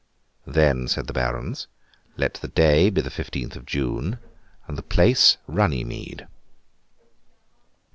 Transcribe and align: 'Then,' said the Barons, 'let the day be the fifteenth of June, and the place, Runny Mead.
'Then,' 0.47 0.87
said 0.87 1.05
the 1.05 1.13
Barons, 1.13 1.67
'let 2.17 2.33
the 2.33 2.47
day 2.47 2.89
be 2.89 3.01
the 3.01 3.11
fifteenth 3.11 3.55
of 3.55 3.67
June, 3.67 4.17
and 4.67 4.75
the 4.75 4.81
place, 4.81 5.37
Runny 5.45 5.83
Mead. 5.83 6.25